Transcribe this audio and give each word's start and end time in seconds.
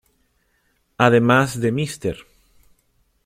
Además 0.97 1.59
de 1.59 1.71
Mr. 1.71 2.17